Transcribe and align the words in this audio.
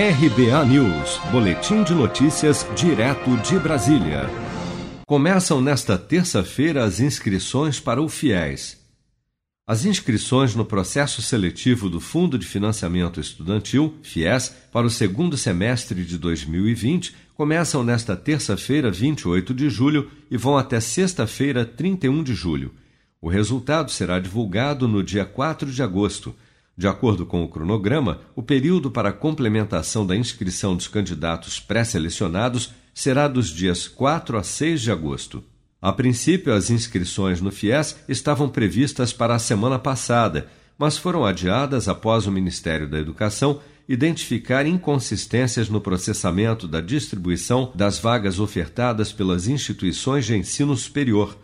RBA 0.00 0.64
News, 0.66 1.18
Boletim 1.32 1.82
de 1.82 1.92
Notícias, 1.92 2.64
direto 2.76 3.36
de 3.38 3.58
Brasília. 3.58 4.30
Começam 5.04 5.60
nesta 5.60 5.98
terça-feira 5.98 6.84
as 6.84 7.00
inscrições 7.00 7.80
para 7.80 8.00
o 8.00 8.08
FIES. 8.08 8.78
As 9.66 9.84
inscrições 9.84 10.54
no 10.54 10.64
processo 10.64 11.20
seletivo 11.20 11.90
do 11.90 11.98
Fundo 11.98 12.38
de 12.38 12.46
Financiamento 12.46 13.18
Estudantil, 13.18 13.96
FIES, 14.00 14.54
para 14.70 14.86
o 14.86 14.90
segundo 14.90 15.36
semestre 15.36 16.04
de 16.04 16.16
2020 16.16 17.16
começam 17.34 17.82
nesta 17.82 18.14
terça-feira, 18.14 18.92
28 18.92 19.52
de 19.52 19.68
julho, 19.68 20.08
e 20.30 20.36
vão 20.36 20.56
até 20.56 20.78
sexta-feira, 20.78 21.64
31 21.64 22.22
de 22.22 22.34
julho. 22.34 22.72
O 23.20 23.28
resultado 23.28 23.90
será 23.90 24.20
divulgado 24.20 24.86
no 24.86 25.02
dia 25.02 25.24
4 25.24 25.72
de 25.72 25.82
agosto. 25.82 26.36
De 26.78 26.86
acordo 26.86 27.26
com 27.26 27.42
o 27.42 27.48
cronograma, 27.48 28.20
o 28.36 28.42
período 28.42 28.88
para 28.88 29.12
complementação 29.12 30.06
da 30.06 30.14
inscrição 30.14 30.76
dos 30.76 30.86
candidatos 30.86 31.58
pré-selecionados 31.58 32.72
será 32.94 33.26
dos 33.26 33.48
dias 33.48 33.88
4 33.88 34.38
a 34.38 34.44
6 34.44 34.82
de 34.82 34.92
agosto. 34.92 35.42
A 35.82 35.90
princípio, 35.92 36.54
as 36.54 36.70
inscrições 36.70 37.40
no 37.40 37.50
FIES 37.50 37.96
estavam 38.08 38.48
previstas 38.48 39.12
para 39.12 39.34
a 39.34 39.40
semana 39.40 39.76
passada, 39.76 40.46
mas 40.78 40.96
foram 40.96 41.24
adiadas 41.24 41.88
após 41.88 42.28
o 42.28 42.30
Ministério 42.30 42.88
da 42.88 43.00
Educação 43.00 43.60
identificar 43.88 44.64
inconsistências 44.64 45.68
no 45.68 45.80
processamento 45.80 46.68
da 46.68 46.80
distribuição 46.80 47.72
das 47.74 47.98
vagas 47.98 48.38
ofertadas 48.38 49.12
pelas 49.12 49.48
instituições 49.48 50.26
de 50.26 50.36
ensino 50.36 50.76
superior 50.76 51.36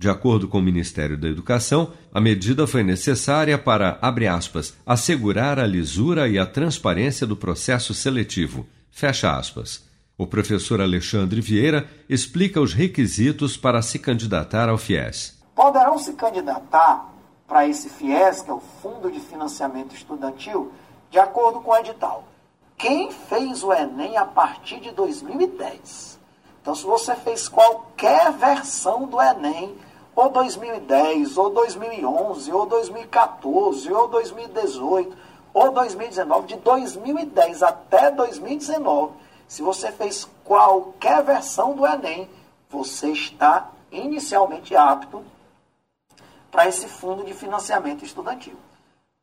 de 0.00 0.08
acordo 0.08 0.46
com 0.46 0.58
o 0.58 0.62
Ministério 0.62 1.18
da 1.18 1.26
Educação, 1.26 1.92
a 2.14 2.20
medida 2.20 2.68
foi 2.68 2.84
necessária 2.84 3.58
para, 3.58 3.98
abre 4.00 4.28
aspas, 4.28 4.76
assegurar 4.86 5.58
a 5.58 5.66
lisura 5.66 6.28
e 6.28 6.38
a 6.38 6.46
transparência 6.46 7.26
do 7.26 7.34
processo 7.34 7.92
seletivo. 7.92 8.64
Fecha 8.92 9.36
aspas. 9.36 9.84
O 10.16 10.24
professor 10.24 10.80
Alexandre 10.80 11.40
Vieira 11.40 11.88
explica 12.08 12.60
os 12.60 12.72
requisitos 12.72 13.56
para 13.56 13.82
se 13.82 13.98
candidatar 13.98 14.68
ao 14.68 14.78
FIES. 14.78 15.36
Poderão 15.52 15.98
se 15.98 16.12
candidatar 16.12 17.12
para 17.48 17.66
esse 17.66 17.88
FIES, 17.88 18.42
que 18.42 18.50
é 18.50 18.54
o 18.54 18.60
Fundo 18.80 19.10
de 19.10 19.18
Financiamento 19.18 19.96
Estudantil, 19.96 20.72
de 21.10 21.18
acordo 21.18 21.60
com 21.60 21.72
o 21.72 21.76
edital. 21.76 22.24
Quem 22.76 23.10
fez 23.10 23.64
o 23.64 23.72
Enem 23.72 24.16
a 24.16 24.24
partir 24.24 24.78
de 24.78 24.92
2010. 24.92 26.20
Então, 26.62 26.72
se 26.72 26.84
você 26.84 27.16
fez 27.16 27.48
qualquer 27.48 28.30
versão 28.32 29.08
do 29.08 29.20
Enem 29.20 29.74
ou 30.18 30.30
2010, 30.30 31.38
ou 31.38 31.50
2011, 31.50 32.52
ou 32.52 32.66
2014, 32.66 33.92
ou 33.92 34.08
2018, 34.08 35.16
ou 35.54 35.70
2019, 35.70 36.48
de 36.48 36.56
2010 36.56 37.62
até 37.62 38.10
2019, 38.10 39.12
se 39.46 39.62
você 39.62 39.92
fez 39.92 40.28
qualquer 40.42 41.22
versão 41.22 41.72
do 41.72 41.86
Enem, 41.86 42.28
você 42.68 43.12
está 43.12 43.70
inicialmente 43.92 44.74
apto 44.74 45.22
para 46.50 46.66
esse 46.66 46.88
fundo 46.88 47.22
de 47.22 47.32
financiamento 47.32 48.04
estudantil. 48.04 48.56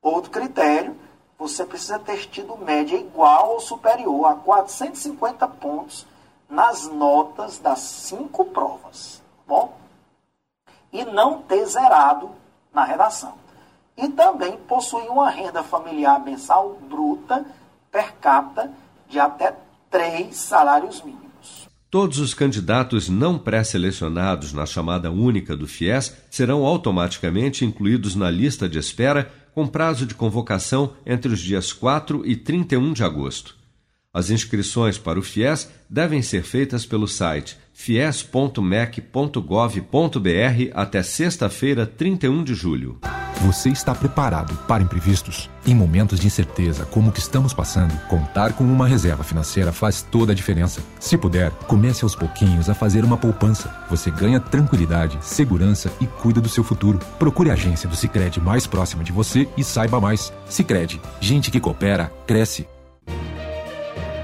Outro 0.02 0.32
critério, 0.32 0.96
você 1.38 1.66
precisa 1.66 2.00
ter 2.00 2.26
tido 2.28 2.56
média 2.56 2.96
igual 2.96 3.52
ou 3.52 3.60
superior 3.60 4.28
a 4.28 4.36
450 4.36 5.46
pontos 5.46 6.08
nas 6.50 6.88
notas 6.88 7.60
das 7.60 7.80
cinco 7.80 8.46
provas. 8.46 9.22
Tá 9.40 9.44
bom? 9.46 9.85
E 10.96 11.06
não 11.06 11.42
ter 11.42 11.66
zerado 11.66 12.32
na 12.74 12.86
redação. 12.86 13.34
E 13.98 14.08
também 14.10 14.58
possuir 14.68 15.10
uma 15.10 15.30
renda 15.30 15.64
familiar 15.64 16.24
mensal 16.24 16.78
bruta 16.90 17.46
per 17.92 18.14
capita 18.16 18.72
de 19.10 19.20
até 19.20 19.56
três 19.90 20.36
salários 20.36 21.02
mínimos. 21.02 21.68
Todos 21.90 22.20
os 22.20 22.34
candidatos 22.34 23.08
não 23.08 23.38
pré-selecionados 23.38 24.52
na 24.52 24.66
chamada 24.66 25.10
única 25.12 25.56
do 25.56 25.68
FIES 25.68 26.16
serão 26.30 26.66
automaticamente 26.66 27.64
incluídos 27.64 28.16
na 28.16 28.30
lista 28.30 28.68
de 28.68 28.78
espera 28.78 29.32
com 29.54 29.66
prazo 29.66 30.06
de 30.06 30.14
convocação 30.14 30.94
entre 31.06 31.32
os 31.32 31.40
dias 31.40 31.72
4 31.72 32.26
e 32.26 32.36
31 32.36 32.92
de 32.92 33.04
agosto. 33.04 33.56
As 34.16 34.30
inscrições 34.30 34.98
para 34.98 35.20
o 35.20 35.22
FIES 35.22 35.70
devem 35.90 36.22
ser 36.22 36.42
feitas 36.42 36.86
pelo 36.86 37.06
site 37.06 37.58
fies.mec.gov.br 37.74 39.42
até 40.74 41.04
sexta-feira, 41.04 41.86
31 41.86 42.42
de 42.46 42.54
julho. 42.56 42.98
Você 43.42 43.68
está 43.68 43.94
preparado 43.94 44.56
para 44.66 44.82
imprevistos? 44.82 45.50
Em 45.68 45.76
momentos 45.76 46.18
de 46.22 46.28
incerteza 46.28 46.86
como 46.86 47.10
o 47.10 47.12
que 47.12 47.20
estamos 47.20 47.54
passando, 47.54 47.94
contar 48.08 48.54
com 48.54 48.64
uma 48.64 48.88
reserva 48.88 49.26
financeira 49.26 49.74
faz 49.74 50.02
toda 50.02 50.32
a 50.32 50.36
diferença. 50.36 50.82
Se 50.98 51.18
puder, 51.18 51.52
comece 51.68 52.06
aos 52.06 52.16
pouquinhos 52.16 52.70
a 52.70 52.74
fazer 52.74 53.04
uma 53.04 53.18
poupança. 53.18 53.70
Você 53.90 54.10
ganha 54.10 54.40
tranquilidade, 54.40 55.18
segurança 55.20 55.92
e 56.00 56.08
cuida 56.08 56.40
do 56.40 56.48
seu 56.48 56.64
futuro. 56.64 57.00
Procure 57.20 57.50
a 57.50 57.54
agência 57.54 57.90
do 57.90 57.98
Sicredi 57.98 58.40
mais 58.40 58.66
próxima 58.66 59.04
de 59.04 59.12
você 59.12 59.46
e 59.58 59.64
saiba 59.66 60.00
mais. 60.00 60.32
Sicredi, 60.48 61.02
gente 61.20 61.52
que 61.52 61.60
coopera 61.60 62.10
cresce. 62.26 62.66